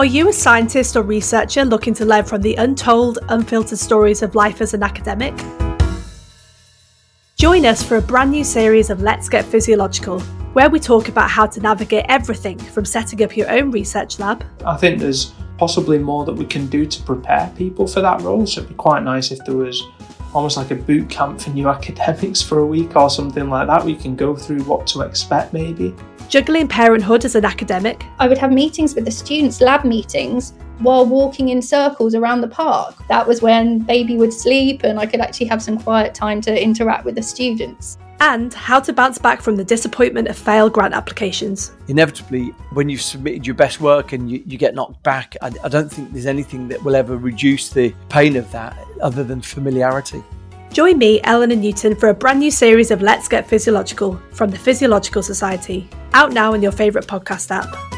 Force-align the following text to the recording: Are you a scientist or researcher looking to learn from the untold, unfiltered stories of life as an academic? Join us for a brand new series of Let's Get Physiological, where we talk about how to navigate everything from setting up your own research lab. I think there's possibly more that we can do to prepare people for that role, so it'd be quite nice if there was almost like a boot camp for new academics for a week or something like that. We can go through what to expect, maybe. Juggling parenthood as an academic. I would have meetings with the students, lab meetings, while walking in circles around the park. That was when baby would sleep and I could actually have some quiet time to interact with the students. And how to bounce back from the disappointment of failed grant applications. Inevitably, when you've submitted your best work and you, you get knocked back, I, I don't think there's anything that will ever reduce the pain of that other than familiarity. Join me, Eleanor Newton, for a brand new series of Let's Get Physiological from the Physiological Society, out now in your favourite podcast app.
Are 0.00 0.06
you 0.06 0.30
a 0.30 0.32
scientist 0.32 0.96
or 0.96 1.02
researcher 1.02 1.62
looking 1.62 1.92
to 1.92 2.06
learn 2.06 2.24
from 2.24 2.40
the 2.40 2.54
untold, 2.54 3.18
unfiltered 3.28 3.78
stories 3.78 4.22
of 4.22 4.34
life 4.34 4.62
as 4.62 4.72
an 4.72 4.82
academic? 4.82 5.34
Join 7.36 7.66
us 7.66 7.82
for 7.82 7.98
a 7.98 8.00
brand 8.00 8.30
new 8.30 8.42
series 8.42 8.88
of 8.88 9.02
Let's 9.02 9.28
Get 9.28 9.44
Physiological, 9.44 10.20
where 10.54 10.70
we 10.70 10.80
talk 10.80 11.08
about 11.08 11.28
how 11.28 11.44
to 11.48 11.60
navigate 11.60 12.06
everything 12.08 12.58
from 12.58 12.86
setting 12.86 13.22
up 13.22 13.36
your 13.36 13.50
own 13.50 13.70
research 13.70 14.18
lab. 14.18 14.42
I 14.64 14.78
think 14.78 15.00
there's 15.00 15.34
possibly 15.58 15.98
more 15.98 16.24
that 16.24 16.32
we 16.32 16.46
can 16.46 16.66
do 16.68 16.86
to 16.86 17.02
prepare 17.02 17.52
people 17.54 17.86
for 17.86 18.00
that 18.00 18.22
role, 18.22 18.46
so 18.46 18.62
it'd 18.62 18.70
be 18.70 18.76
quite 18.76 19.02
nice 19.02 19.30
if 19.30 19.44
there 19.44 19.58
was 19.58 19.86
almost 20.34 20.56
like 20.56 20.70
a 20.70 20.74
boot 20.74 21.08
camp 21.08 21.40
for 21.40 21.50
new 21.50 21.68
academics 21.76 22.40
for 22.40 22.58
a 22.60 22.66
week 22.66 22.96
or 22.96 23.10
something 23.10 23.48
like 23.48 23.66
that. 23.66 23.84
We 23.84 23.96
can 23.96 24.16
go 24.16 24.34
through 24.34 24.62
what 24.64 24.86
to 24.88 25.02
expect, 25.02 25.52
maybe. 25.52 25.94
Juggling 26.28 26.68
parenthood 26.68 27.24
as 27.24 27.34
an 27.34 27.44
academic. 27.44 28.04
I 28.18 28.28
would 28.28 28.38
have 28.38 28.52
meetings 28.52 28.94
with 28.94 29.04
the 29.04 29.10
students, 29.10 29.60
lab 29.60 29.84
meetings, 29.84 30.54
while 30.80 31.06
walking 31.06 31.50
in 31.50 31.62
circles 31.62 32.14
around 32.14 32.40
the 32.40 32.48
park. 32.48 32.96
That 33.08 33.26
was 33.26 33.42
when 33.42 33.78
baby 33.78 34.16
would 34.16 34.32
sleep 34.32 34.82
and 34.84 34.98
I 34.98 35.06
could 35.06 35.20
actually 35.20 35.46
have 35.46 35.62
some 35.62 35.78
quiet 35.78 36.14
time 36.14 36.40
to 36.42 36.62
interact 36.62 37.04
with 37.04 37.14
the 37.14 37.22
students. 37.22 37.98
And 38.22 38.52
how 38.52 38.80
to 38.80 38.92
bounce 38.92 39.16
back 39.16 39.40
from 39.40 39.56
the 39.56 39.64
disappointment 39.64 40.28
of 40.28 40.36
failed 40.36 40.74
grant 40.74 40.92
applications. 40.92 41.72
Inevitably, 41.88 42.48
when 42.74 42.90
you've 42.90 43.00
submitted 43.00 43.46
your 43.46 43.54
best 43.54 43.80
work 43.80 44.12
and 44.12 44.30
you, 44.30 44.42
you 44.46 44.58
get 44.58 44.74
knocked 44.74 45.02
back, 45.02 45.36
I, 45.40 45.50
I 45.64 45.68
don't 45.68 45.90
think 45.90 46.12
there's 46.12 46.26
anything 46.26 46.68
that 46.68 46.82
will 46.84 46.96
ever 46.96 47.16
reduce 47.16 47.70
the 47.70 47.94
pain 48.10 48.36
of 48.36 48.50
that 48.52 48.76
other 49.00 49.24
than 49.24 49.40
familiarity. 49.40 50.22
Join 50.70 50.98
me, 50.98 51.20
Eleanor 51.24 51.56
Newton, 51.56 51.96
for 51.96 52.10
a 52.10 52.14
brand 52.14 52.40
new 52.40 52.50
series 52.50 52.90
of 52.90 53.00
Let's 53.00 53.26
Get 53.26 53.48
Physiological 53.48 54.20
from 54.32 54.50
the 54.50 54.58
Physiological 54.58 55.22
Society, 55.22 55.88
out 56.12 56.32
now 56.32 56.52
in 56.52 56.62
your 56.62 56.72
favourite 56.72 57.08
podcast 57.08 57.50
app. 57.50 57.89